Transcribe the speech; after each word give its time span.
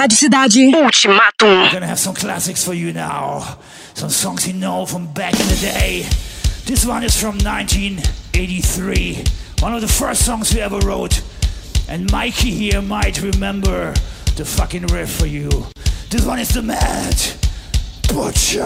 Rádio 0.00 0.16
Cidade. 0.16 0.74
Ultimatum. 0.74 1.62
We're 1.62 1.72
gonna 1.72 1.86
have 1.86 1.98
some 1.98 2.14
classics 2.14 2.64
for 2.64 2.72
you 2.72 2.90
now. 2.90 3.58
Some 3.92 4.08
songs 4.08 4.48
you 4.48 4.54
know 4.54 4.86
from 4.86 5.12
back 5.12 5.38
in 5.38 5.46
the 5.46 5.56
day. 5.56 6.06
This 6.64 6.86
one 6.86 7.04
is 7.04 7.20
from 7.20 7.36
1983. 7.36 9.24
One 9.58 9.74
of 9.74 9.82
the 9.82 9.88
first 9.88 10.24
songs 10.24 10.54
we 10.54 10.60
ever 10.62 10.78
wrote. 10.78 11.20
And 11.86 12.10
Mikey 12.10 12.50
here 12.50 12.80
might 12.80 13.20
remember 13.20 13.92
the 14.36 14.46
fucking 14.46 14.86
riff 14.86 15.12
for 15.12 15.26
you. 15.26 15.66
This 16.08 16.24
one 16.24 16.38
is 16.38 16.48
the 16.54 16.62
Mad 16.62 17.20
Butcher. 18.08 18.64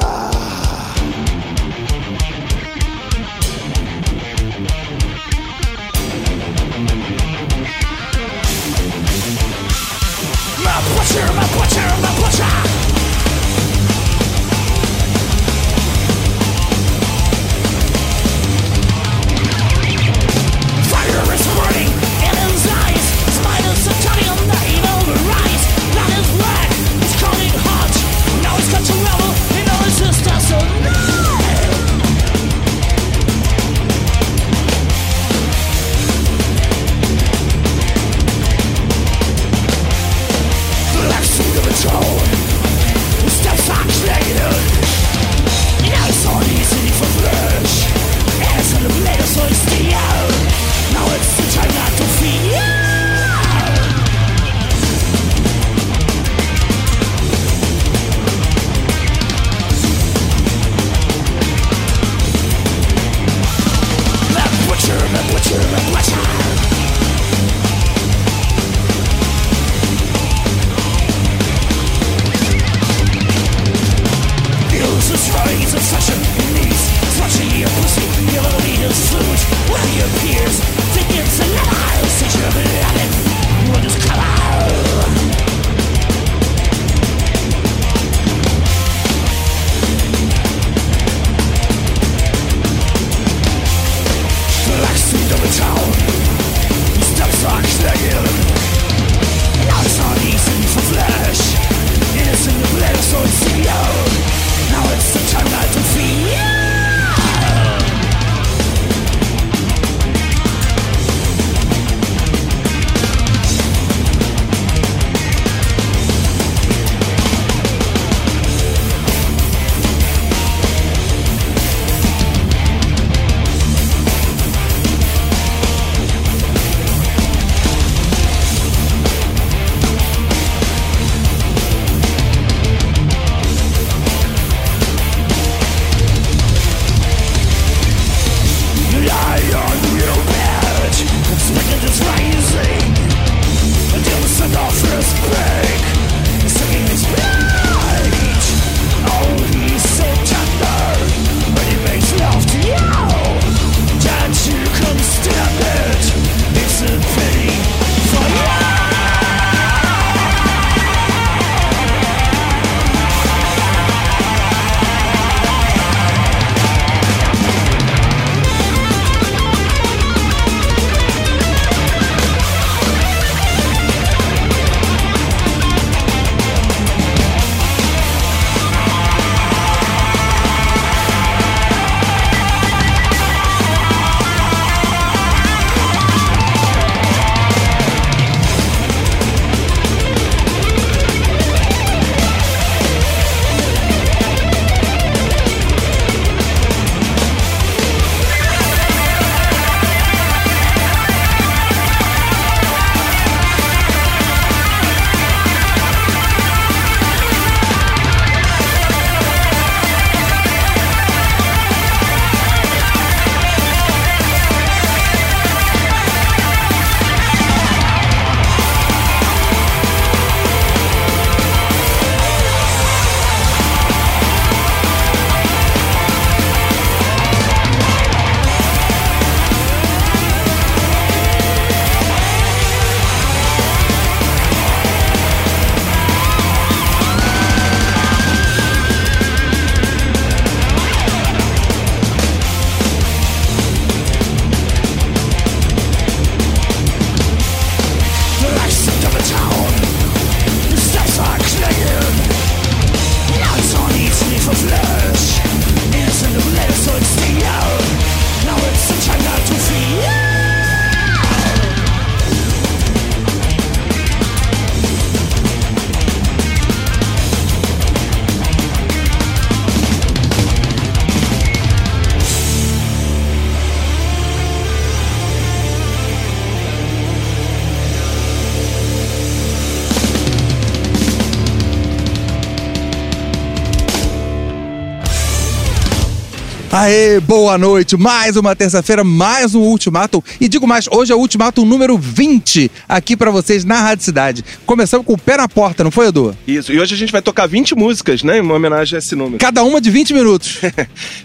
Boa 287.37 287.59
noite. 287.59 287.97
Mais 287.97 288.37
uma 288.37 288.55
terça-feira, 288.55 289.03
mais 289.03 289.57
um 289.57 289.61
Ultimatum. 289.63 290.23
E 290.41 290.47
digo 290.49 290.69
mais, 290.69 290.87
hoje 290.89 291.13
é 291.13 291.17
o 291.17 291.19
Ultimatum 291.19 291.65
número 291.65 291.99
20 291.99 292.71
aqui 292.89 293.17
pra 293.17 293.33
vocês 293.33 293.65
na 293.65 293.81
Rádio 293.81 294.05
Cidade. 294.05 294.45
Começamos 294.65 295.05
com 295.05 295.15
o 295.15 295.19
pé 295.19 295.37
na 295.37 295.49
porta, 295.49 295.83
não 295.83 295.91
foi, 295.91 296.07
Edu? 296.07 296.37
Isso, 296.47 296.73
e 296.73 296.79
hoje 296.79 296.95
a 296.95 296.97
gente 296.97 297.11
vai 297.11 297.21
tocar 297.21 297.49
20 297.49 297.75
músicas, 297.75 298.23
né? 298.23 298.39
Em 298.39 298.41
uma 298.41 298.55
homenagem 298.55 298.95
a 298.95 298.99
esse 299.01 299.17
número. 299.17 299.39
Cada 299.39 299.65
uma 299.65 299.81
de 299.81 299.91
20 299.91 300.15
minutos. 300.15 300.61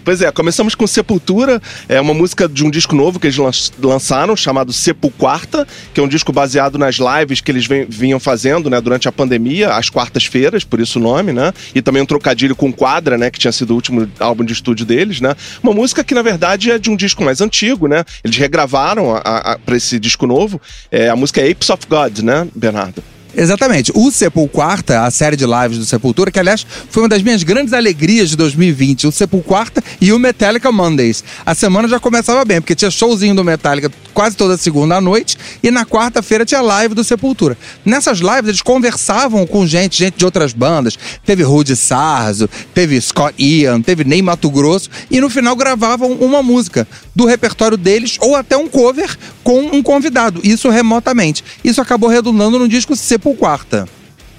Pois 0.02 0.20
é, 0.22 0.32
começamos 0.32 0.74
com 0.74 0.86
Sepultura, 0.86 1.60
é 1.88 2.00
uma 2.00 2.14
música 2.14 2.48
de 2.48 2.64
um 2.64 2.70
disco 2.70 2.94
novo 2.96 3.20
que 3.20 3.26
eles 3.26 3.36
lan- 3.36 3.50
lançaram, 3.82 4.34
chamado 4.34 4.72
Sepulquarta, 4.72 5.68
que 5.94 6.00
é 6.00 6.02
um 6.02 6.08
disco 6.08 6.32
baseado 6.32 6.78
nas 6.78 6.96
lives 6.96 7.40
que 7.40 7.50
eles 7.52 7.66
vinham 7.88 8.18
fazendo, 8.18 8.68
né, 8.70 8.80
durante 8.80 9.06
a 9.08 9.12
pandemia, 9.12 9.74
às 9.74 9.90
quartas-feiras, 9.90 10.64
por 10.64 10.80
isso 10.80 10.98
o 10.98 11.02
nome, 11.02 11.32
né? 11.32 11.52
E 11.74 11.82
também 11.82 12.02
um 12.02 12.06
trocadilho 12.06 12.56
com 12.56 12.72
Quadra, 12.72 13.16
né, 13.18 13.30
que 13.30 13.38
tinha 13.38 13.52
sido 13.52 13.70
o 13.72 13.74
último 13.74 14.10
álbum 14.18 14.42
de 14.44 14.52
estúdio 14.54 14.86
deles, 14.86 15.20
né? 15.20 15.36
Uma 15.62 15.72
música 15.74 15.99
que, 16.04 16.14
na 16.14 16.22
verdade, 16.22 16.70
é 16.70 16.78
de 16.78 16.90
um 16.90 16.96
disco 16.96 17.22
mais 17.24 17.40
antigo, 17.40 17.86
né? 17.88 18.04
Eles 18.24 18.36
regravaram 18.36 19.14
a, 19.14 19.18
a, 19.18 19.52
a- 19.52 19.58
pra 19.58 19.76
esse 19.76 19.98
disco 19.98 20.26
novo. 20.26 20.60
É, 20.90 21.08
a 21.08 21.16
música 21.16 21.40
é 21.40 21.50
Apes 21.50 21.70
of 21.70 21.86
God, 21.88 22.18
né, 22.20 22.46
Bernardo? 22.54 23.02
Exatamente. 23.36 23.92
O 23.94 24.10
Sepulquarta, 24.10 25.02
a 25.02 25.10
série 25.10 25.36
de 25.36 25.46
lives 25.46 25.78
do 25.78 25.84
Sepultura, 25.84 26.30
que 26.30 26.38
aliás 26.38 26.66
foi 26.88 27.02
uma 27.02 27.08
das 27.08 27.22
minhas 27.22 27.42
grandes 27.42 27.72
alegrias 27.72 28.30
de 28.30 28.36
2020, 28.36 29.06
o 29.06 29.12
Sepulquarta 29.12 29.82
e 30.00 30.12
o 30.12 30.18
Metallica 30.18 30.72
Mondays. 30.72 31.22
A 31.44 31.54
semana 31.54 31.88
já 31.88 32.00
começava 32.00 32.44
bem, 32.44 32.60
porque 32.60 32.74
tinha 32.74 32.90
showzinho 32.90 33.34
do 33.34 33.44
Metallica 33.44 33.90
quase 34.12 34.36
toda 34.36 34.56
segunda 34.56 34.96
à 34.96 35.00
noite 35.00 35.38
e 35.62 35.70
na 35.70 35.86
quarta-feira 35.86 36.44
tinha 36.44 36.60
live 36.60 36.94
do 36.94 37.04
Sepultura. 37.04 37.56
Nessas 37.84 38.18
lives 38.18 38.48
eles 38.48 38.62
conversavam 38.62 39.46
com 39.46 39.66
gente, 39.66 39.98
gente 39.98 40.18
de 40.18 40.24
outras 40.24 40.52
bandas. 40.52 40.98
Teve 41.24 41.42
Rudy 41.42 41.76
Sarzo, 41.76 42.48
teve 42.74 43.00
Scott 43.00 43.34
Ian, 43.38 43.80
teve 43.80 44.04
Ney 44.04 44.22
Mato 44.22 44.50
Grosso 44.50 44.90
e 45.10 45.20
no 45.20 45.30
final 45.30 45.54
gravavam 45.54 46.12
uma 46.12 46.42
música 46.42 46.86
do 47.14 47.24
repertório 47.24 47.76
deles 47.76 48.16
ou 48.20 48.34
até 48.34 48.56
um 48.56 48.68
cover 48.68 49.16
com 49.42 49.60
um 49.60 49.82
convidado, 49.82 50.40
isso 50.44 50.68
remotamente. 50.68 51.42
Isso 51.64 51.80
acabou 51.80 52.08
redundando 52.08 52.58
no 52.58 52.68
disco 52.68 52.94
Sepulquarta. 53.20 53.86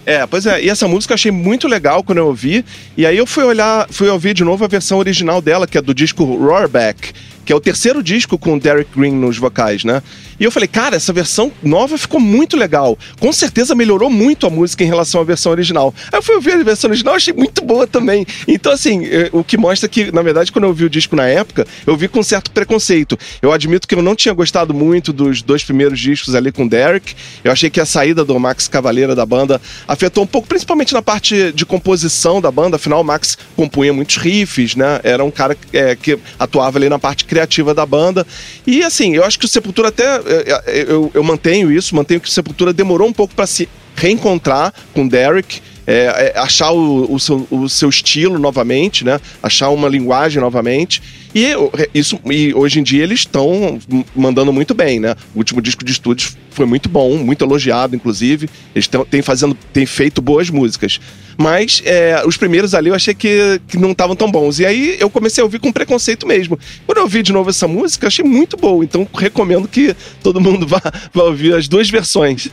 É, 0.04 0.26
pois 0.26 0.48
é, 0.48 0.64
e 0.64 0.68
essa 0.68 0.88
música 0.88 1.14
eu 1.14 1.16
achei 1.16 1.32
muito 1.32 1.68
legal 1.68 2.04
quando 2.04 2.18
eu 2.18 2.26
ouvi. 2.26 2.66
E 2.98 3.06
aí 3.06 3.16
eu 3.16 3.28
fui 3.28 3.44
olhar, 3.44 3.88
fui 3.92 4.10
ouvir 4.10 4.34
de 4.34 4.44
novo 4.44 4.66
a 4.66 4.68
versão 4.68 4.98
original 4.98 5.40
dela, 5.40 5.68
que 5.68 5.78
é 5.78 5.82
do 5.82 5.94
disco 5.94 6.24
Roarback, 6.24 7.14
que 7.46 7.54
é 7.54 7.56
o 7.56 7.62
terceiro 7.62 8.02
disco 8.02 8.38
com 8.38 8.56
o 8.56 8.60
Derek 8.60 8.90
Green 8.98 9.14
nos 9.14 9.38
vocais, 9.38 9.84
né? 9.84 10.02
E 10.42 10.44
eu 10.44 10.50
falei, 10.50 10.68
cara, 10.68 10.96
essa 10.96 11.14
versão 11.14 11.52
nova 11.62 12.00
ficou 12.00 12.20
muito 12.20 12.58
legal. 12.58 12.98
Com 13.20 13.32
certeza 13.32 13.76
melhorou 13.76 14.10
muito 14.10 14.48
a 14.48 14.50
música 14.50 14.84
em 14.84 14.88
relação 14.88 15.22
à 15.22 15.24
versão 15.24 15.52
original. 15.52 15.94
Aí 16.12 16.18
eu 16.18 16.24
fui 16.24 16.34
ouvir 16.34 16.54
a 16.54 16.64
versão 16.64 16.90
original, 16.90 17.14
achei 17.14 17.32
muito 17.32 17.64
boa 17.64 17.86
também. 17.86 18.26
Então, 18.48 18.72
assim, 18.72 19.06
eh, 19.06 19.30
o 19.32 19.44
que 19.44 19.56
mostra 19.56 19.88
que, 19.88 20.12
na 20.12 20.24
verdade, 20.24 20.52
quando 20.52 20.64
eu 20.64 20.70
ouvi 20.70 20.84
o 20.84 20.90
disco 20.90 21.16
na 21.16 21.28
época, 21.28 21.68
eu 21.86 21.96
vi 21.96 22.08
com 22.08 22.24
certo 22.24 22.50
preconceito. 22.50 23.20
Eu 23.40 23.52
admito 23.52 23.88
que 23.88 23.94
eu 23.94 24.02
não 24.02 24.16
tinha 24.16 24.34
gostado 24.34 24.74
muito 24.74 25.14
dos 25.14 25.44
dois 25.44 25.64
primeiros 25.64 26.00
discos 26.00 26.34
ali 26.34 26.52
com 26.52 26.66
o 26.66 26.70
Derek. 26.70 27.14
Eu 27.44 27.52
achei 27.52 27.70
que 27.70 27.80
a 27.80 27.86
saída 27.86 28.26
do 28.26 28.40
Max 28.40 28.68
Cavaleira 28.68 29.14
da 29.14 29.28
banda 29.28 29.62
afetou 29.88 30.24
um 30.24 30.28
pouco, 30.28 30.48
principalmente 30.48 30.92
na 30.92 31.04
parte 31.04 31.52
de 31.52 31.68
composição 31.68 32.42
da 32.42 32.50
banda. 32.50 32.78
Afinal, 32.78 33.02
o 33.02 33.04
Max 33.04 33.38
compunha 33.56 33.94
muitos 33.94 34.18
riffs, 34.18 34.76
né? 34.76 35.02
Era 35.04 35.24
um 35.24 35.30
cara 35.30 35.56
eh, 35.72 35.96
que 35.96 36.18
atuava 36.40 36.80
ali 36.80 36.90
na 36.90 36.98
parte 36.98 37.26
criativa 37.26 37.76
da 37.76 37.86
banda. 37.86 38.26
E, 38.66 38.84
assim, 38.84 39.16
eu 39.16 39.24
acho 39.24 39.38
que 39.38 39.46
o 39.46 39.48
Sepultura 39.48 39.90
até. 39.90 40.31
Eh, 40.32 40.86
eu, 40.88 41.12
eu 41.14 41.24
mantenho 41.24 41.72
isso, 41.72 41.96
mantenho 41.96 42.20
que 42.20 42.32
Sepultura 42.32 42.74
demorou 42.74 43.08
um 43.08 43.14
pouco 43.14 43.36
para 43.36 43.46
se 43.48 43.68
reencontrar 43.96 44.74
com 44.94 45.08
Derek. 45.08 45.62
é, 45.86 46.34
é, 46.36 46.40
achar 46.40 46.72
o, 46.72 47.14
o 47.14 47.20
seu, 47.20 47.48
o 47.50 47.68
seu 47.68 47.90
estilo 47.90 48.38
novamente, 48.38 49.04
né? 49.04 49.20
Achar 49.42 49.70
uma 49.70 49.90
linguagem 49.90 50.40
novamente. 50.40 51.02
E 51.34 51.48
isso 51.94 52.20
e 52.30 52.54
hoje 52.54 52.80
em 52.80 52.84
dia 52.84 53.04
eles 53.04 53.22
estão 53.22 53.80
mandando 54.16 54.54
muito 54.54 54.74
bem, 54.74 55.00
né? 55.00 55.16
O 55.34 55.40
último 55.40 55.62
disco 55.62 55.84
de 55.84 55.92
estúdios 55.92 56.38
foi 56.52 56.66
muito 56.66 56.88
bom, 56.88 57.18
muito 57.18 57.44
elogiado, 57.44 57.96
inclusive. 57.96 58.50
Eles 58.76 58.90
têm 59.10 59.22
fazendo, 59.22 59.58
têm 59.74 59.86
feito 59.86 60.22
boas 60.22 60.50
músicas. 60.50 61.00
Mas 61.42 61.82
é, 61.86 62.22
os 62.24 62.38
primeiros 62.38 62.76
ali 62.76 62.90
eu 62.90 62.96
achei 62.96 63.16
que, 63.16 63.60
que 63.68 63.78
não 63.78 63.92
estavam 63.92 64.16
tão 64.16 64.32
bons. 64.32 64.60
E 64.60 64.66
aí 64.66 64.96
eu 65.00 65.10
comecei 65.10 65.42
a 65.42 65.46
ouvir 65.46 65.60
com 65.60 65.72
preconceito 65.72 66.28
mesmo. 66.28 66.58
Quando 66.86 67.00
eu 67.00 67.04
ouvi 67.04 67.24
de 67.24 67.34
novo 67.34 67.50
essa 67.50 67.68
música, 67.68 68.06
achei 68.06 68.24
muito 68.24 68.56
boa. 68.56 68.84
Então 68.84 69.08
recomendo 69.12 69.68
que 69.68 69.96
todo 70.22 70.40
mundo 70.40 70.66
vá, 70.70 70.80
vá 71.12 71.24
ouvir 71.24 71.56
as 71.56 71.68
duas 71.68 71.90
versões. 71.90 72.50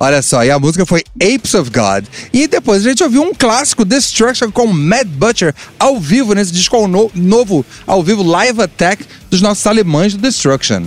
Olha 0.00 0.20
só, 0.20 0.44
e 0.44 0.50
a 0.50 0.58
música 0.58 0.84
foi 0.84 1.04
Apes 1.14 1.54
of 1.54 1.70
God. 1.70 2.04
E 2.32 2.48
depois 2.48 2.84
a 2.84 2.88
gente 2.88 3.04
ouviu 3.04 3.22
um 3.22 3.32
clássico, 3.32 3.84
Destruction, 3.84 4.50
com 4.50 4.66
Mad 4.66 5.06
Butcher, 5.06 5.54
ao 5.78 6.00
vivo, 6.00 6.34
nesse 6.34 6.52
disco 6.52 6.88
novo, 7.14 7.64
ao 7.86 8.02
vivo, 8.02 8.22
Live 8.24 8.60
Attack, 8.60 9.04
dos 9.30 9.40
nossos 9.40 9.64
alemães 9.64 10.12
do 10.12 10.20
Destruction. 10.20 10.82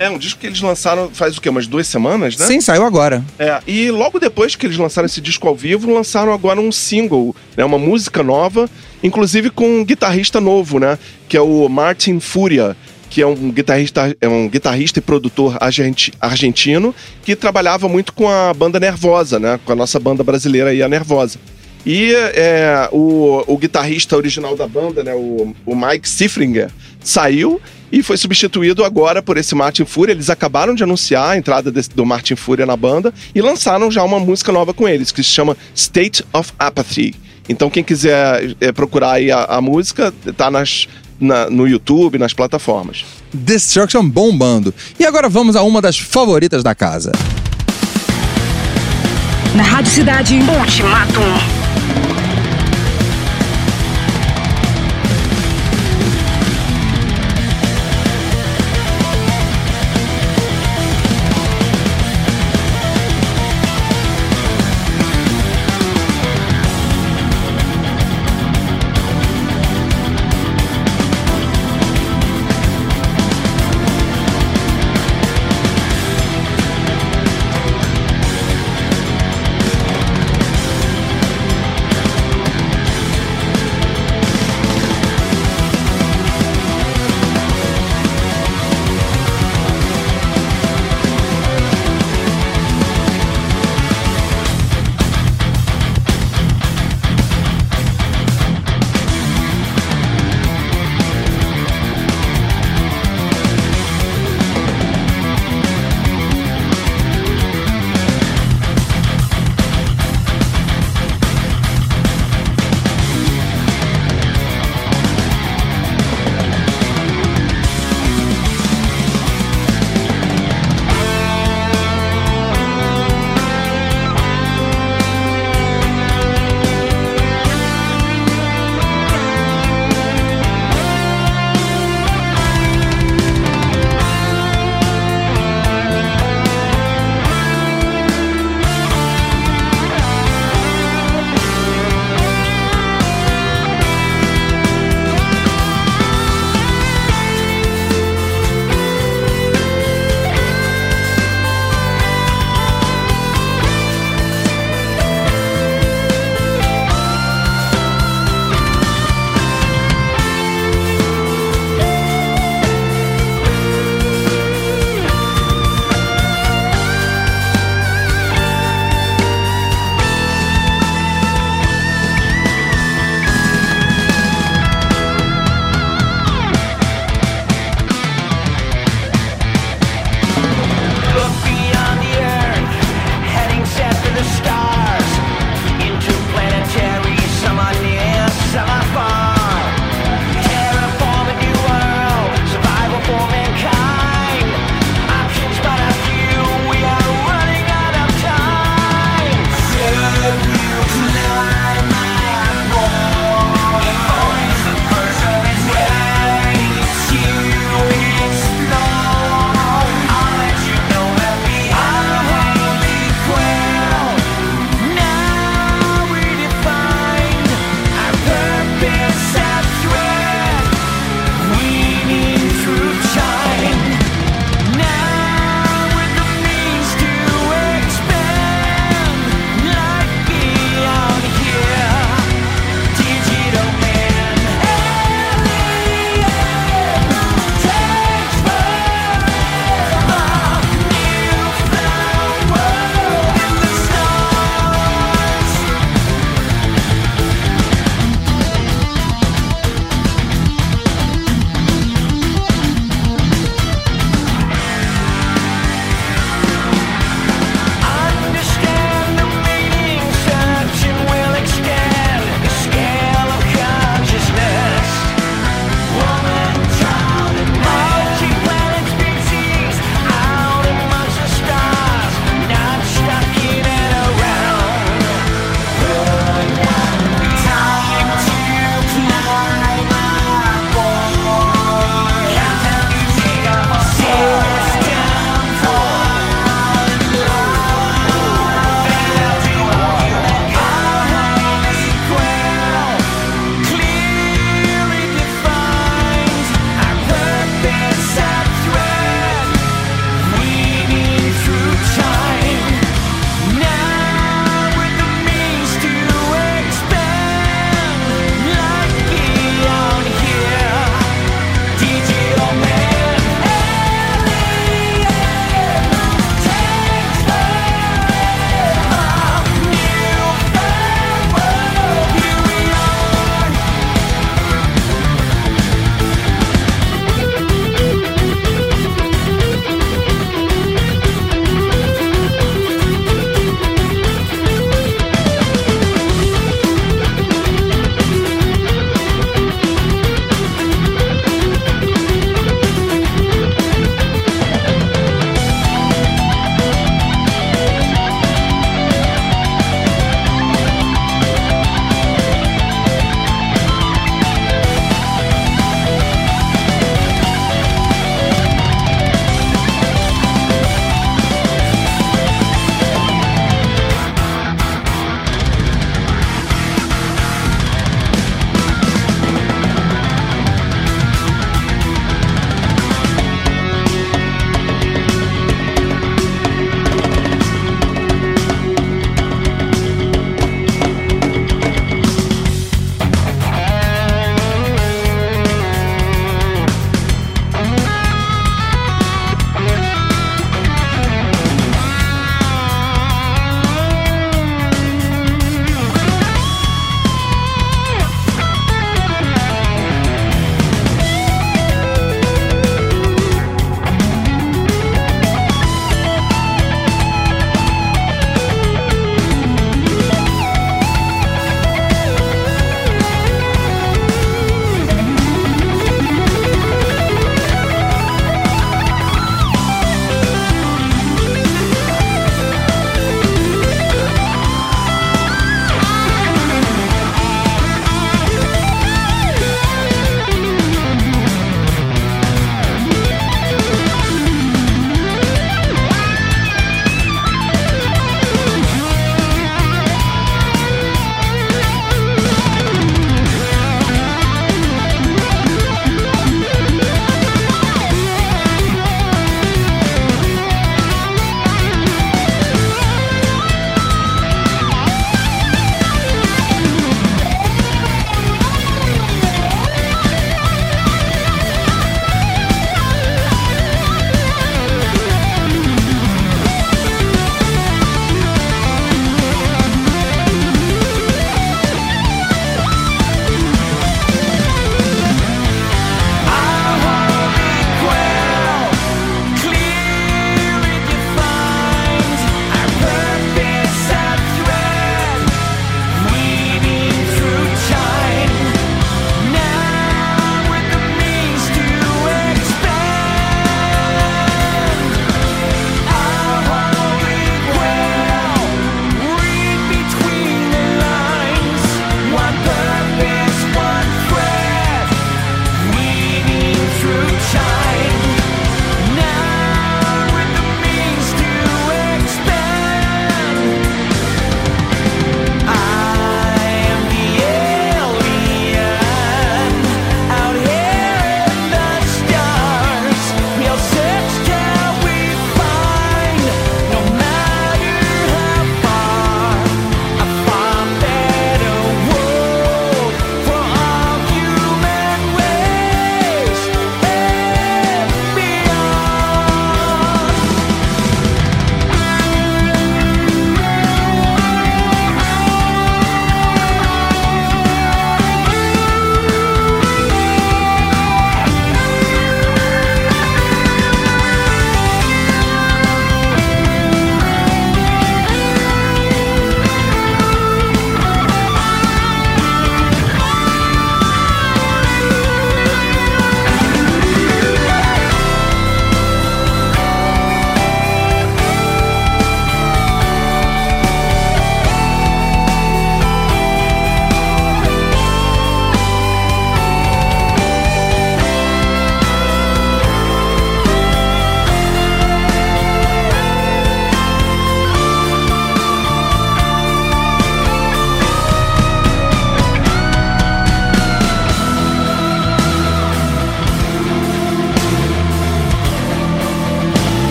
É 0.00 0.08
um 0.08 0.16
disco 0.16 0.40
que 0.40 0.46
eles 0.46 0.62
lançaram 0.62 1.10
faz 1.12 1.36
o 1.36 1.42
quê? 1.42 1.50
Umas 1.50 1.66
duas 1.66 1.86
semanas, 1.86 2.34
né? 2.38 2.46
Sim, 2.46 2.58
saiu 2.58 2.86
agora. 2.86 3.22
É, 3.38 3.60
e 3.66 3.90
logo 3.90 4.18
depois 4.18 4.56
que 4.56 4.64
eles 4.64 4.78
lançaram 4.78 5.04
esse 5.04 5.20
disco 5.20 5.46
ao 5.46 5.54
vivo, 5.54 5.92
lançaram 5.92 6.32
agora 6.32 6.58
um 6.58 6.72
single, 6.72 7.36
né, 7.54 7.62
uma 7.66 7.78
música 7.78 8.22
nova, 8.22 8.66
inclusive 9.02 9.50
com 9.50 9.80
um 9.80 9.84
guitarrista 9.84 10.40
novo, 10.40 10.78
né, 10.78 10.98
que 11.28 11.36
é 11.36 11.40
o 11.42 11.68
Martin 11.68 12.18
Furia, 12.18 12.74
que 13.10 13.20
é 13.20 13.26
um 13.26 13.50
guitarrista, 13.50 14.16
é 14.18 14.26
um 14.26 14.48
guitarrista 14.48 15.00
e 15.00 15.02
produtor 15.02 15.58
argenti- 15.60 16.14
argentino 16.18 16.94
que 17.22 17.36
trabalhava 17.36 17.86
muito 17.86 18.14
com 18.14 18.26
a 18.26 18.54
banda 18.54 18.80
Nervosa, 18.80 19.38
né, 19.38 19.60
com 19.66 19.72
a 19.72 19.76
nossa 19.76 20.00
banda 20.00 20.24
brasileira 20.24 20.70
aí, 20.70 20.82
a 20.82 20.88
Nervosa. 20.88 21.38
E 21.84 22.14
é, 22.14 22.88
o, 22.90 23.44
o 23.46 23.58
guitarrista 23.58 24.16
original 24.16 24.56
da 24.56 24.66
banda, 24.66 25.04
né, 25.04 25.12
o, 25.14 25.54
o 25.66 25.76
Mike 25.76 26.08
Sifringer, 26.08 26.70
saiu 27.04 27.60
e 27.92 28.02
foi 28.02 28.16
substituído 28.16 28.84
agora 28.84 29.22
por 29.22 29.36
esse 29.36 29.54
Martin 29.54 29.84
Fúria. 29.84 30.12
Eles 30.12 30.30
acabaram 30.30 30.74
de 30.74 30.82
anunciar 30.82 31.30
a 31.30 31.36
entrada 31.36 31.70
desse- 31.70 31.90
do 31.90 32.04
Martin 32.06 32.36
Fúria 32.36 32.64
na 32.66 32.76
banda 32.76 33.12
e 33.34 33.40
lançaram 33.40 33.90
já 33.90 34.02
uma 34.04 34.18
música 34.18 34.52
nova 34.52 34.72
com 34.74 34.88
eles, 34.88 35.10
que 35.12 35.22
se 35.22 35.30
chama 35.30 35.56
State 35.74 36.24
of 36.32 36.52
Apathy. 36.58 37.14
Então, 37.48 37.68
quem 37.68 37.82
quiser 37.82 38.54
é, 38.60 38.70
procurar 38.70 39.12
aí 39.12 39.30
a, 39.32 39.44
a 39.44 39.60
música, 39.60 40.12
tá 40.36 40.50
nas, 40.50 40.86
na- 41.18 41.50
no 41.50 41.66
YouTube, 41.66 42.16
nas 42.18 42.32
plataformas. 42.32 43.04
Destruction 43.34 44.08
bombando. 44.08 44.72
E 44.98 45.04
agora 45.04 45.28
vamos 45.28 45.56
a 45.56 45.62
uma 45.62 45.80
das 45.82 45.98
favoritas 45.98 46.62
da 46.62 46.74
casa. 46.74 47.10
Na 49.56 49.62
Rádio 49.64 49.90
Cidade. 49.90 50.34
Ultimatum. 50.36 51.59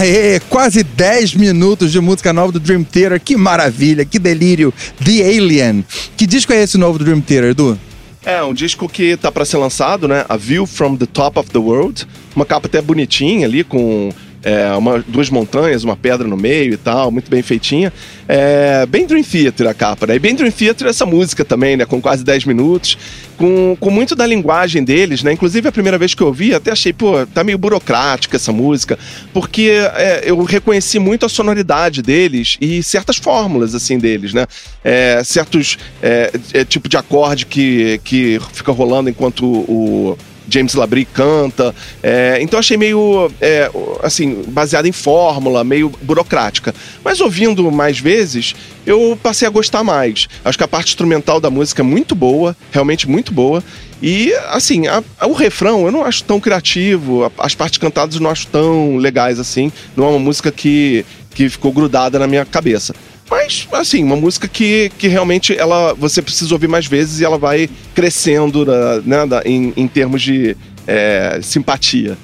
Aê, 0.00 0.40
quase 0.48 0.82
10 0.82 1.34
minutos 1.34 1.92
de 1.92 2.00
música 2.00 2.32
nova 2.32 2.50
do 2.50 2.58
Dream 2.58 2.82
Theater. 2.82 3.20
Que 3.20 3.36
maravilha, 3.36 4.02
que 4.02 4.18
delírio. 4.18 4.72
The 5.04 5.20
Alien. 5.20 5.84
Que 6.16 6.26
disco 6.26 6.54
é 6.54 6.62
esse 6.62 6.78
novo 6.78 6.98
do 6.98 7.04
Dream 7.04 7.20
Theater, 7.20 7.50
Edu? 7.50 7.78
É, 8.24 8.42
um 8.42 8.54
disco 8.54 8.88
que 8.88 9.14
tá 9.18 9.30
para 9.30 9.44
ser 9.44 9.58
lançado, 9.58 10.08
né? 10.08 10.24
A 10.26 10.38
View 10.38 10.64
from 10.64 10.96
the 10.96 11.04
Top 11.04 11.38
of 11.38 11.50
the 11.50 11.58
World. 11.58 12.08
Uma 12.34 12.46
capa 12.46 12.66
até 12.66 12.80
bonitinha 12.80 13.46
ali, 13.46 13.62
com 13.62 14.10
é, 14.42 14.72
uma, 14.72 15.04
duas 15.06 15.28
montanhas, 15.28 15.84
uma 15.84 15.96
pedra 15.96 16.26
no 16.26 16.36
meio 16.36 16.72
e 16.72 16.76
tal, 16.76 17.10
muito 17.10 17.30
bem 17.30 17.42
feitinha. 17.42 17.92
É, 18.26 18.86
bem 18.86 19.06
Dream 19.06 19.22
Theater 19.22 19.66
a 19.66 19.74
capa, 19.74 20.06
né? 20.06 20.14
E 20.14 20.18
bem 20.18 20.34
Dream 20.34 20.50
Theater 20.50 20.86
essa 20.86 21.04
música 21.04 21.44
também, 21.44 21.76
né? 21.76 21.84
Com 21.84 22.00
quase 22.00 22.24
10 22.24 22.44
minutos, 22.46 22.96
com, 23.36 23.76
com 23.78 23.90
muito 23.90 24.14
da 24.14 24.26
linguagem 24.26 24.82
deles, 24.82 25.22
né? 25.22 25.32
Inclusive 25.32 25.68
a 25.68 25.72
primeira 25.72 25.98
vez 25.98 26.14
que 26.14 26.22
eu 26.22 26.28
ouvi, 26.28 26.54
até 26.54 26.70
achei, 26.70 26.92
pô, 26.92 27.26
tá 27.26 27.44
meio 27.44 27.58
burocrática 27.58 28.36
essa 28.36 28.52
música, 28.52 28.98
porque 29.32 29.72
é, 29.94 30.22
eu 30.24 30.42
reconheci 30.44 30.98
muito 30.98 31.26
a 31.26 31.28
sonoridade 31.28 32.02
deles 32.02 32.56
e 32.60 32.82
certas 32.82 33.16
fórmulas, 33.16 33.74
assim, 33.74 33.98
deles, 33.98 34.32
né? 34.32 34.46
É, 34.82 35.22
certos 35.24 35.78
é, 36.02 36.30
é, 36.54 36.64
tipo 36.64 36.88
de 36.88 36.96
acorde 36.96 37.46
que, 37.46 38.00
que 38.04 38.40
fica 38.52 38.72
rolando 38.72 39.10
enquanto 39.10 39.44
o 39.44 40.16
James 40.50 40.74
Labrie 40.74 41.04
canta. 41.04 41.74
É, 42.02 42.38
então 42.40 42.58
achei 42.58 42.76
meio, 42.76 43.30
é, 43.40 43.70
assim, 44.02 44.42
baseado 44.48 44.86
em 44.86 44.92
fórmula, 44.92 45.62
meio 45.62 45.90
burocrática. 46.02 46.74
Mas 47.04 47.20
ouvindo 47.20 47.70
mais 47.70 47.98
vezes, 47.98 48.54
eu 48.84 49.18
passei 49.22 49.46
a 49.46 49.50
gostar 49.50 49.84
mais. 49.84 50.28
Acho 50.44 50.58
que 50.58 50.64
a 50.64 50.68
parte 50.68 50.88
instrumental 50.88 51.40
da 51.40 51.50
música 51.50 51.82
é 51.82 51.84
muito 51.84 52.14
boa, 52.14 52.56
realmente 52.72 53.08
muito 53.08 53.32
boa. 53.32 53.62
E, 54.02 54.32
assim, 54.48 54.86
a, 54.86 55.02
a, 55.18 55.26
o 55.26 55.32
refrão 55.32 55.84
eu 55.84 55.92
não 55.92 56.04
acho 56.04 56.24
tão 56.24 56.40
criativo, 56.40 57.24
a, 57.24 57.30
as 57.38 57.54
partes 57.54 57.78
cantadas 57.78 58.14
eu 58.14 58.20
não 58.20 58.30
acho 58.30 58.46
tão 58.46 58.96
legais 58.96 59.38
assim. 59.38 59.70
Não 59.96 60.04
é 60.06 60.08
uma 60.08 60.18
música 60.18 60.50
que, 60.50 61.04
que 61.34 61.48
ficou 61.48 61.72
grudada 61.72 62.18
na 62.18 62.26
minha 62.26 62.44
cabeça. 62.44 62.94
Mas, 63.30 63.68
assim, 63.72 64.02
uma 64.02 64.16
música 64.16 64.48
que, 64.48 64.90
que 64.98 65.06
realmente 65.06 65.56
ela, 65.56 65.94
você 65.94 66.20
precisa 66.20 66.52
ouvir 66.52 66.66
mais 66.66 66.86
vezes 66.86 67.20
e 67.20 67.24
ela 67.24 67.38
vai 67.38 67.70
crescendo 67.94 68.66
né, 69.04 69.18
em, 69.44 69.72
em 69.76 69.86
termos 69.86 70.20
de 70.20 70.56
é, 70.86 71.38
simpatia. 71.40 72.18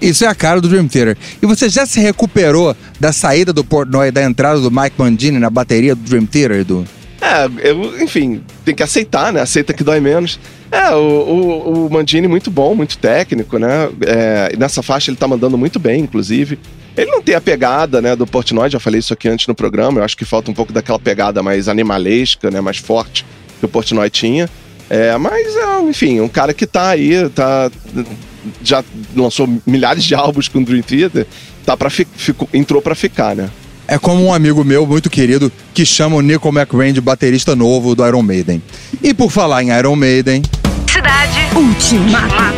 Isso 0.00 0.24
é 0.24 0.28
a 0.28 0.34
cara 0.34 0.60
do 0.60 0.68
Dream 0.68 0.88
Theater. 0.88 1.16
E 1.40 1.46
você 1.46 1.68
já 1.68 1.86
se 1.86 2.00
recuperou 2.00 2.76
da 2.98 3.12
saída 3.12 3.52
do 3.52 3.64
Portnoy 3.64 4.08
e 4.08 4.10
da 4.10 4.22
entrada 4.22 4.60
do 4.60 4.70
Mike 4.70 4.94
Mandini 4.98 5.38
na 5.38 5.50
bateria 5.50 5.94
do 5.94 6.02
Dream 6.02 6.26
Theater, 6.26 6.60
Edu? 6.60 6.84
É, 7.20 7.68
eu, 7.68 8.00
enfim, 8.00 8.40
tem 8.64 8.74
que 8.74 8.82
aceitar, 8.82 9.32
né? 9.32 9.40
Aceita 9.40 9.72
que 9.72 9.82
dói 9.82 9.98
menos. 10.00 10.38
É, 10.70 10.94
o, 10.94 11.00
o, 11.00 11.86
o 11.86 11.90
Mandini 11.90 12.28
muito 12.28 12.50
bom, 12.50 12.74
muito 12.74 12.96
técnico, 12.98 13.58
né? 13.58 13.88
É, 14.06 14.56
nessa 14.56 14.82
faixa 14.82 15.10
ele 15.10 15.16
tá 15.16 15.26
mandando 15.26 15.58
muito 15.58 15.80
bem, 15.80 16.00
inclusive. 16.02 16.58
Ele 16.98 17.12
não 17.12 17.22
tem 17.22 17.36
a 17.36 17.40
pegada, 17.40 18.02
né, 18.02 18.16
do 18.16 18.26
Portnoy, 18.26 18.68
já 18.68 18.80
falei 18.80 18.98
isso 18.98 19.12
aqui 19.12 19.28
antes 19.28 19.46
no 19.46 19.54
programa. 19.54 20.00
Eu 20.00 20.04
acho 20.04 20.16
que 20.16 20.24
falta 20.24 20.50
um 20.50 20.54
pouco 20.54 20.72
daquela 20.72 20.98
pegada 20.98 21.40
mais 21.44 21.68
animalesca, 21.68 22.50
né, 22.50 22.60
mais 22.60 22.78
forte 22.78 23.24
que 23.60 23.64
o 23.64 23.68
Portnoy 23.68 24.10
tinha. 24.10 24.50
É, 24.90 25.16
mas, 25.16 25.54
é, 25.54 25.80
enfim, 25.82 26.20
um 26.20 26.28
cara 26.28 26.52
que 26.52 26.66
tá 26.66 26.88
aí, 26.88 27.28
tá, 27.30 27.70
já 28.64 28.82
lançou 29.14 29.48
milhares 29.64 30.02
de 30.02 30.14
álbuns 30.14 30.48
com 30.48 30.60
Dream 30.60 30.82
Theater, 30.82 31.24
tá 31.64 31.76
pra 31.76 31.88
fi, 31.88 32.04
fico, 32.16 32.48
entrou 32.52 32.82
para 32.82 32.96
ficar, 32.96 33.36
né? 33.36 33.48
É 33.86 33.96
como 33.96 34.24
um 34.24 34.34
amigo 34.34 34.64
meu 34.64 34.84
muito 34.84 35.08
querido 35.08 35.52
que 35.72 35.86
chama 35.86 36.16
o 36.16 36.20
Nico 36.20 36.48
McRae 36.48 36.92
de 36.92 37.00
baterista 37.00 37.54
novo 37.54 37.94
do 37.94 38.06
Iron 38.06 38.22
Maiden. 38.22 38.60
E 39.02 39.14
por 39.14 39.30
falar 39.30 39.62
em 39.62 39.70
Iron 39.70 39.96
Maiden. 39.96 40.42
Cidade 40.90 41.38
Ultimato. 41.54 42.57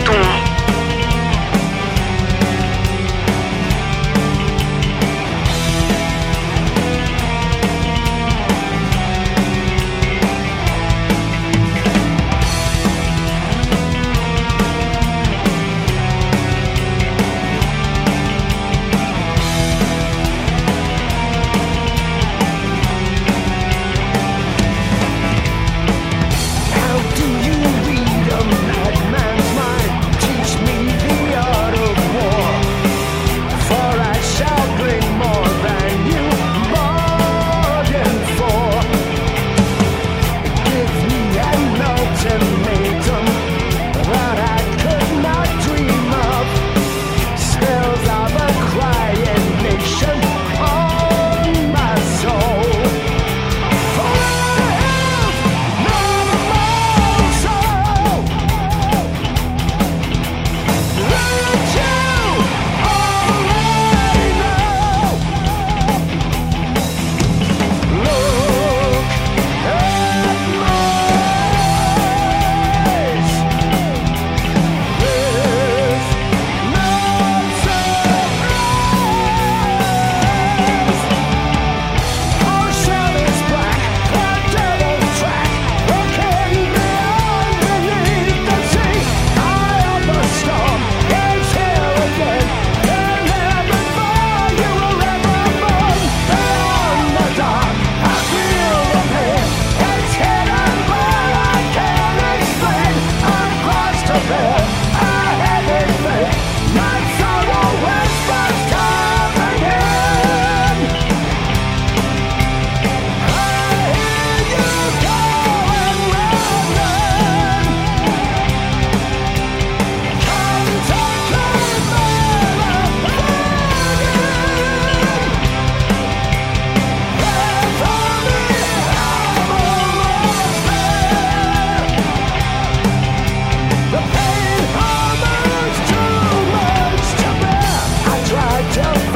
Tell 138.73 139.10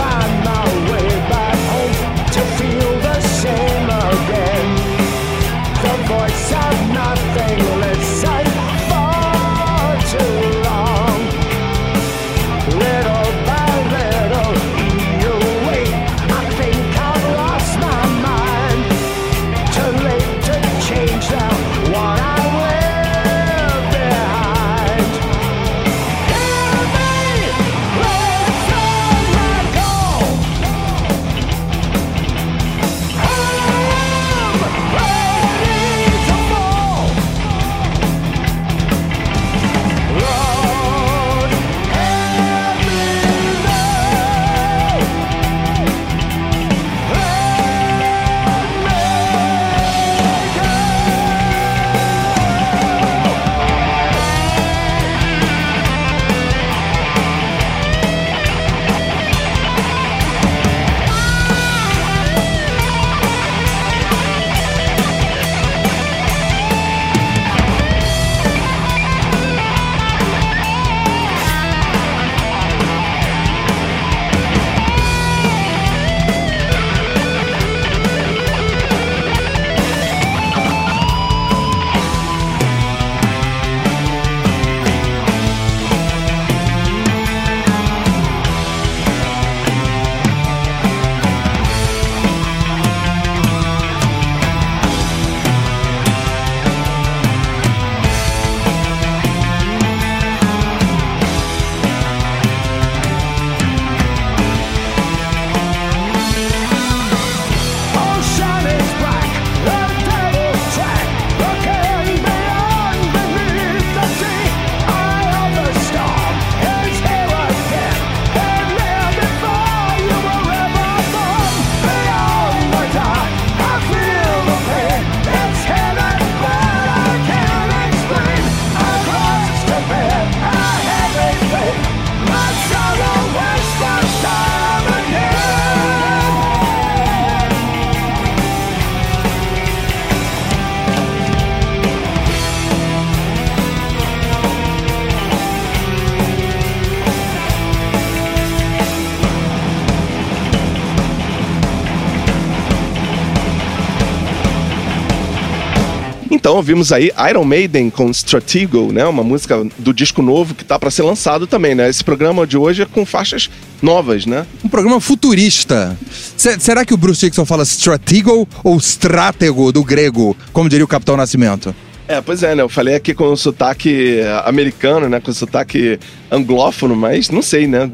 ouvimos 156.65 156.93
aí 156.93 157.11
Iron 157.29 157.45
Maiden 157.45 157.91
com 157.91 158.11
Stratego, 158.11 158.91
né? 158.91 159.05
Uma 159.05 159.23
música 159.23 159.63
do 159.79 159.93
disco 159.93 160.23
novo 160.23 160.55
que 160.55 160.65
tá 160.65 160.79
para 160.79 160.91
ser 160.91 161.03
lançado 161.03 161.47
também, 161.47 161.75
né? 161.75 161.91
Esse 161.91 162.03
programa 162.03 162.47
de 162.47 162.57
hoje 162.57 162.81
é 162.83 162.87
com 162.87 163.05
faixas 163.05 163.51
novas, 163.83 164.25
né? 164.25 164.47
Um 164.65 164.69
programa 164.71 164.99
futurista. 164.99 165.95
Se- 166.39 166.59
será 166.59 166.83
que 166.87 166.95
o 166.95 166.97
Bruce 166.97 167.21
Dixon 167.21 167.45
fala 167.45 167.65
stratego 167.65 168.49
ou 168.65 168.79
stratego 168.79 169.71
do 169.73 169.85
grego, 169.85 170.35
como 170.55 170.71
diria 170.71 170.87
o 170.87 170.89
Capitão 170.89 171.19
Nascimento? 171.19 171.75
É, 172.09 172.23
pois 172.23 172.43
é, 172.43 172.55
né? 172.55 172.63
Eu 172.63 172.69
falei 172.71 172.95
aqui 172.95 173.13
com 173.13 173.27
o 173.31 173.37
sotaque 173.37 174.21
americano, 174.47 175.07
né? 175.07 175.21
Com 175.21 175.31
o 175.31 175.35
sotaque 175.35 175.99
anglófono, 176.31 176.97
mas 176.97 177.29
não 177.29 177.43
sei, 177.43 177.67
né? 177.67 177.91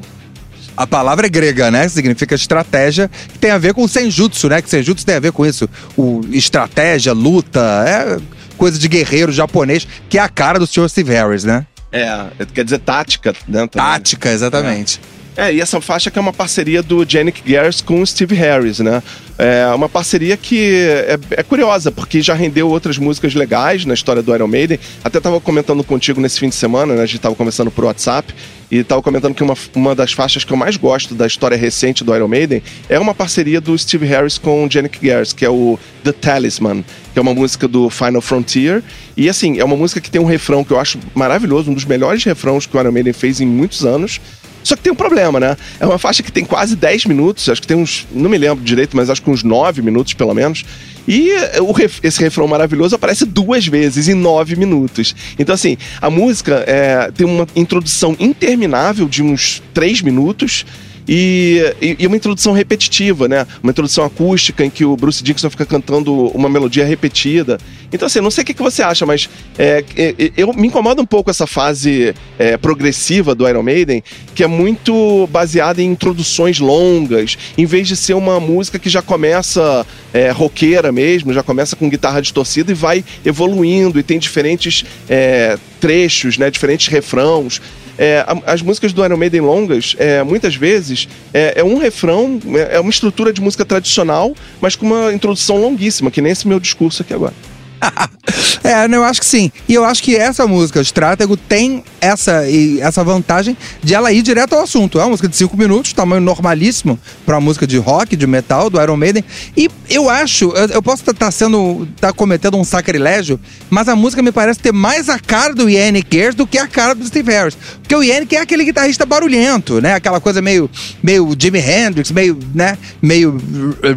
A 0.77 0.87
palavra 0.87 1.27
é 1.27 1.29
grega, 1.29 1.73
né? 1.73 1.89
Significa 1.89 2.37
estratégia, 2.37 3.11
que 3.33 3.39
tem 3.41 3.51
a 3.51 3.59
ver 3.59 3.75
com 3.75 3.83
o 3.83 3.89
senjutsu, 3.89 4.49
né? 4.49 4.63
Que 4.63 4.71
senjutsu 4.71 5.05
tem 5.05 5.17
a 5.17 5.21
ver 5.21 5.33
com 5.33 5.45
isso. 5.45 5.69
O 5.97 6.21
estratégia, 6.31 7.13
luta, 7.13 7.61
é 7.87 8.17
coisa 8.61 8.79
de 8.79 8.89
guerreiro 8.89 9.33
japonês, 9.33 9.89
que 10.07 10.19
é 10.19 10.21
a 10.21 10.29
cara 10.29 10.59
do 10.59 10.67
Sr. 10.67 10.87
Steve 10.91 11.15
Harris, 11.15 11.45
né? 11.45 11.67
É, 11.91 12.27
quer 12.53 12.63
dizer 12.63 12.79
tática, 12.81 13.33
né? 13.49 13.67
também. 13.67 13.69
Tática, 13.69 14.29
exatamente. 14.29 15.01
É, 15.03 15.20
e 15.49 15.61
essa 15.61 15.81
faixa 15.81 16.11
que 16.11 16.19
é 16.19 16.23
uma 16.23 16.33
parceria 16.33 16.83
do 16.83 17.07
Yannick 17.09 17.41
Gers 17.47 17.81
com 17.81 18.03
o 18.03 18.07
Steve 18.07 18.35
Harris, 18.35 18.81
né? 18.81 19.03
É 19.39 19.67
uma 19.75 19.89
parceria 19.89 20.37
que 20.37 20.75
é, 20.75 21.19
é 21.31 21.43
curiosa, 21.43 21.91
porque 21.91 22.21
já 22.21 22.35
rendeu 22.35 22.69
outras 22.69 22.99
músicas 22.99 23.35
legais 23.35 23.87
na 23.87 23.95
história 23.95 24.23
do 24.23 24.35
Iron 24.35 24.47
Maiden. 24.47 24.79
Até 25.03 25.19
tava 25.19 25.41
comentando 25.41 25.83
contigo 25.83 26.21
nesse 26.21 26.39
fim 26.39 26.51
de 26.51 26.55
semana, 26.55 26.95
né? 26.95 27.03
A 27.03 27.07
gente 27.07 27.21
tava 27.21 27.35
conversando 27.35 27.71
por 27.71 27.85
WhatsApp 27.85 28.35
e 28.71 28.85
tava 28.85 29.01
comentando 29.01 29.35
que 29.35 29.43
uma, 29.43 29.55
uma 29.75 29.95
das 29.95 30.13
faixas 30.13 30.45
que 30.45 30.53
eu 30.53 30.57
mais 30.57 30.77
gosto 30.77 31.15
da 31.15 31.27
história 31.27 31.57
recente 31.57 32.05
do 32.05 32.15
Iron 32.15 32.29
Maiden 32.29 32.63
é 32.89 32.99
uma 32.99 33.15
parceria 33.15 33.61
do 33.61 33.77
Steve 33.79 34.05
Harris 34.05 34.37
com 34.37 34.65
o 34.65 34.69
Yannick 34.71 34.99
Gers, 35.01 35.33
que 35.33 35.45
é 35.45 35.51
o 35.51 35.79
The 36.05 36.13
Talisman, 36.13 36.85
que 37.13 37.19
é 37.19 37.23
uma 37.23 37.33
música 37.33 37.67
do 37.67 37.89
Final 37.89 38.21
Frontier. 38.21 38.83
E 39.17 39.29
assim, 39.29 39.59
é 39.59 39.65
uma 39.65 39.77
música 39.77 40.01
que 40.01 40.11
tem 40.11 40.21
um 40.21 40.27
refrão 40.27 40.63
que 40.63 40.73
eu 40.73 40.79
acho 40.79 40.99
maravilhoso, 41.15 41.71
um 41.71 41.75
dos 41.75 41.85
melhores 41.85 42.23
refrãos 42.25 42.67
que 42.67 42.77
o 42.77 42.81
Iron 42.81 42.93
Maiden 42.93 43.13
fez 43.13 43.41
em 43.41 43.47
muitos 43.47 43.85
anos. 43.85 44.21
Só 44.63 44.77
que 44.77 44.83
tem 44.83 44.93
um 44.93 44.97
problema, 44.97 45.41
né? 45.41 45.57
É 45.79 45.87
uma 45.87 45.99
faixa 45.99 46.23
que 46.23 46.31
tem 46.31 46.45
quase 46.45 46.77
10 46.77 47.07
minutos, 47.07 47.49
acho 47.49 47.61
que 47.61 47.67
tem 47.67 47.77
uns. 47.77 48.07
Não 48.13 48.29
me 48.31 48.37
lembro 48.39 48.63
direito, 48.65 48.97
mas 48.97 49.09
acho 49.11 49.23
que 49.23 49.31
uns 49.31 49.43
9 49.43 49.81
minutos 49.83 50.15
pelo 50.15 50.35
menos. 50.35 50.65
E 51.09 51.31
o 51.61 51.73
ref- 51.73 51.99
esse 52.05 52.21
refrão 52.21 52.47
maravilhoso 52.47 52.95
aparece 52.95 53.25
duas 53.25 53.67
vezes 53.67 54.07
em 54.09 54.15
9 54.15 54.55
minutos. 54.57 55.15
Então, 55.39 55.55
assim, 55.55 55.77
a 56.01 56.11
música 56.11 56.63
é, 56.67 57.11
tem 57.11 57.27
uma 57.27 57.47
introdução 57.57 58.15
interminável 58.21 59.09
de 59.09 59.23
uns 59.23 59.63
3 59.73 60.03
minutos. 60.03 60.65
E- 61.09 61.97
e 61.99 62.07
uma 62.07 62.15
introdução 62.15 62.53
repetitiva, 62.53 63.27
né? 63.27 63.45
Uma 63.63 63.71
introdução 63.73 64.05
acústica 64.05 64.65
em 64.65 64.71
que 64.71 64.85
o 64.85 64.95
Bruce 64.97 65.25
Dickinson 65.25 65.51
fica 65.51 65.67
cantando 65.67 66.15
uma 66.29 66.49
melodia 66.49 66.85
repetida. 66.85 67.59
Então, 67.93 68.07
assim, 68.07 68.21
não 68.21 68.31
sei 68.31 68.43
o 68.43 68.45
que, 68.45 68.55
que 68.55 68.63
você 68.63 68.83
acha, 68.83 69.05
mas 69.05 69.29
é, 69.59 69.85
é, 69.97 70.15
é, 70.19 70.33
eu 70.37 70.53
me 70.53 70.69
incomoda 70.69 71.03
um 71.03 71.07
pouco 71.07 71.31
essa 71.31 71.47
fase 71.47 72.15
é, 72.39 72.57
progressiva 72.57 73.35
do 73.35 73.49
Iron 73.49 73.63
Maiden, 73.63 74.03
que 74.35 74.45
é 74.45 74.47
muito 74.47 75.29
baseada 75.33 75.83
em 75.83 75.87
introduções 75.87 76.61
longas, 76.61 77.37
em 77.59 77.67
vez 77.67 77.89
de 77.89 77.97
ser 77.97 78.15
uma 78.15 78.39
música 78.39 78.79
que 78.79 78.89
já 78.89 79.03
começa 79.03 79.87
é, 80.13 80.31
roqueira 80.31 80.93
mesmo, 80.93 81.33
já 81.33 81.43
começa 81.43 81.75
com 81.75 81.89
guitarra 81.89 82.21
distorcida 82.21 82.71
e 82.71 82.75
vai 82.75 83.05
evoluindo 83.25 83.99
e 83.99 84.03
tem 84.03 84.19
diferentes 84.19 84.85
é, 85.09 85.59
trechos, 85.81 86.39
né? 86.39 86.51
Diferentes 86.51 86.89
refrãos. 86.89 87.61
É, 87.99 88.25
as 88.47 88.63
músicas 88.63 88.95
do 88.95 89.05
Iron 89.05 89.19
Maiden 89.19 89.43
longas, 89.43 89.95
é, 89.99 90.23
muitas 90.23 90.55
vezes, 90.55 91.07
é, 91.35 91.61
é 91.61 91.65
um 91.65 91.77
refrão, 91.77 92.41
é, 92.55 92.77
é 92.77 92.81
uma 92.81 92.89
estrutura 92.89 93.31
de 93.31 93.43
música 93.43 93.63
tradicional, 93.63 94.35
mas 94.59 94.75
com 94.75 94.87
uma 94.87 95.13
introdução 95.13 95.61
longuíssima, 95.61 96.11
que 96.11 96.23
nem 96.23 96.33
esse 96.33 96.49
meu 96.49 96.59
discurso 96.59 97.03
aqui 97.03 97.13
agora. 97.13 97.35
É, 98.63 98.85
eu 98.85 99.05
acho 99.05 99.21
que 99.21 99.27
sim. 99.27 99.51
E 99.67 99.75
eu 99.75 99.85
acho 99.85 100.03
que 100.03 100.15
essa 100.15 100.47
música, 100.47 100.81
Stratego, 100.83 101.37
tem 101.37 101.83
essa, 102.01 102.43
essa 102.81 103.03
vantagem 103.03 103.57
de 103.83 103.95
ela 103.95 104.13
ir 104.13 104.23
direto 104.23 104.55
ao 104.55 104.63
assunto. 104.63 104.99
É 104.99 105.03
uma 105.03 105.11
música 105.11 105.29
de 105.29 105.37
5 105.37 105.57
minutos, 105.57 105.93
tamanho 105.93 106.21
normalíssimo 106.21 106.99
para 107.25 107.37
uma 107.37 107.41
música 107.41 107.67
de 107.67 107.79
rock, 107.79 108.17
de 108.17 108.27
metal, 108.27 108.69
do 108.69 108.81
Iron 108.81 108.97
Maiden. 108.97 109.25
E 109.57 109.69
eu 109.89 110.09
acho, 110.11 110.51
eu, 110.51 110.67
eu 110.69 110.83
posso 110.83 111.09
estar 111.11 111.31
sendo, 111.31 111.89
tá 112.01 112.13
cometendo 112.13 112.57
um 112.57 112.65
sacrilégio, 112.65 113.41
mas 113.71 113.89
a 113.89 113.97
música 113.97 114.23
me 114.23 114.31
parece 114.31 114.61
ter 114.61 114.73
mais 114.73 115.09
a 115.09 115.19
cara 115.19 115.55
do 115.55 115.69
Yannick 115.69 116.09
Gers 116.15 116.35
do 116.35 116.47
que 116.47 116.59
a 116.59 116.67
cara 116.67 116.95
do 116.95 117.07
Steve 117.07 117.33
Harris. 117.33 117.57
Porque 117.81 117.95
o 117.95 118.03
Yannick 118.03 118.37
é 118.37 118.41
aquele 118.41 118.65
guitarrista 118.65 119.07
barulhento, 119.07 119.81
né? 119.81 119.95
Aquela 119.95 120.21
coisa 120.21 120.43
meio, 120.43 120.71
meio 121.03 121.35
Jimi 121.37 121.59
Hendrix, 121.59 122.11
meio, 122.11 122.39
né? 122.55 122.79
Meio 123.01 123.37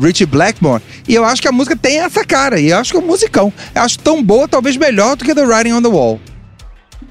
Richie 0.01 0.25
Blackmore. 0.25 0.81
E 1.07 1.13
eu 1.13 1.25
acho 1.25 1.41
que 1.41 1.47
a 1.47 1.51
música 1.51 1.75
tem 1.75 1.99
essa 1.99 2.23
cara. 2.23 2.59
E 2.59 2.69
eu 2.69 2.77
acho 2.77 2.91
que 2.91 2.97
é 2.97 2.99
um 2.99 3.05
musicão. 3.05 3.51
Acho 3.75 3.99
tão 3.99 4.23
boa, 4.23 4.47
talvez 4.47 4.77
melhor 4.77 5.15
do 5.15 5.25
que 5.25 5.33
The 5.33 5.43
Writing 5.43 5.73
on 5.73 5.81
the 5.81 5.89
Wall. 5.89 6.19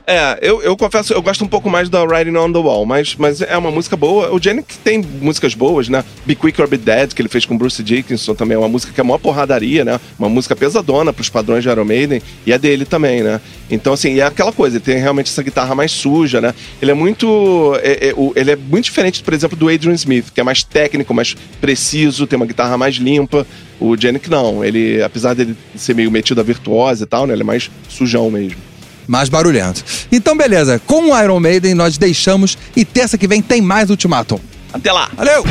É, 0.05 0.39
eu, 0.43 0.61
eu 0.63 0.77
confesso, 0.77 1.13
eu 1.13 1.23
gosto 1.23 1.45
um 1.45 1.49
pouco 1.49 1.71
mais 1.71 1.89
da 1.89 2.05
Riding 2.05 2.37
on 2.37 2.53
the 2.53 2.59
Wall, 2.59 2.85
mas, 2.85 3.15
mas 3.17 3.41
é 3.41 3.57
uma 3.57 3.71
música 3.71 3.97
boa. 3.97 4.35
O 4.35 4.43
Janik 4.43 4.77
tem 4.79 5.01
músicas 5.21 5.55
boas, 5.55 5.89
né? 5.89 6.05
Be 6.27 6.35
Quick 6.35 6.61
or 6.61 6.67
Be 6.67 6.77
Dead, 6.77 7.13
que 7.13 7.23
ele 7.23 7.29
fez 7.29 7.47
com 7.47 7.57
Bruce 7.57 7.81
Dickinson 7.83 8.35
também, 8.35 8.57
é 8.57 8.59
uma 8.59 8.69
música 8.69 8.93
que 8.93 9.01
é 9.01 9.03
uma 9.05 9.19
porradaria, 9.19 9.85
né? 9.85 10.01
Uma 10.19 10.29
música 10.29 10.57
pesadona 10.57 11.13
pros 11.13 11.29
padrões 11.29 11.63
de 11.63 11.71
Iron 11.71 11.85
Maiden, 11.85 12.21
e 12.45 12.53
é 12.53 12.59
dele 12.59 12.85
também, 12.85 13.23
né? 13.23 13.41
Então, 13.71 13.93
assim, 13.93 14.19
é 14.19 14.23
aquela 14.25 14.53
coisa, 14.53 14.77
ele 14.77 14.85
tem 14.85 14.99
realmente 14.99 15.31
essa 15.31 15.43
guitarra 15.43 15.73
mais 15.75 15.93
suja, 15.93 16.41
né? 16.41 16.53
Ele 16.81 16.91
é 16.91 16.95
muito. 16.95 17.79
é- 17.81 18.09
é- 18.09 18.15
ele 18.35 18.51
é 18.51 18.57
muito 18.57 18.85
diferente, 18.87 19.23
por 19.23 19.33
exemplo, 19.33 19.57
do 19.57 19.69
Adrian 19.69 19.95
Smith, 19.95 20.33
que 20.35 20.41
é 20.41 20.45
mais 20.45 20.65
técnico, 20.65 21.15
mais 21.15 21.37
preciso, 21.61 22.27
tem 22.27 22.37
uma 22.37 22.47
guitarra 22.47 22.77
mais 22.77 22.97
limpa. 22.97 23.47
O 23.79 23.97
Janik 23.97 24.29
não, 24.29 24.65
ele, 24.65 25.01
apesar 25.01 25.35
dele 25.35 25.57
ser 25.77 25.95
meio 25.95 26.11
metido 26.11 26.41
a 26.41 26.45
virtuosa 26.45 27.05
e 27.05 27.07
tal, 27.07 27.25
né? 27.27 27.35
Ele 27.35 27.43
é 27.43 27.45
mais 27.45 27.71
sujão 27.89 28.29
mesmo. 28.31 28.72
Mais 29.07 29.29
barulhento. 29.29 29.85
Então, 30.11 30.37
beleza. 30.37 30.81
Com 30.87 31.11
o 31.11 31.23
Iron 31.23 31.41
Maiden, 31.41 31.75
nós 31.75 31.99
deixamos. 31.99 32.57
E 32.77 32.85
terça 32.85 33.19
que 33.19 33.27
vem 33.27 33.43
tem 33.43 33.61
mais 33.61 33.91
Ultimatum. 33.91 34.39
Até 34.73 34.91
lá! 34.91 35.09
Valeu! 35.15 35.45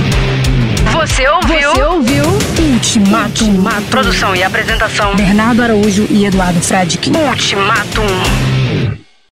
Você 0.94 1.28
ouviu? 1.28 1.72
Você 1.72 1.84
ouviu? 1.84 2.26
Ultimatum. 2.74 3.64
Produção 3.90 4.36
e 4.36 4.44
apresentação. 4.44 5.16
Bernardo 5.16 5.62
Araújo 5.62 6.08
e 6.10 6.26
Eduardo 6.26 6.60
Fradique. 6.62 7.12
Ultimatum. 7.12 8.51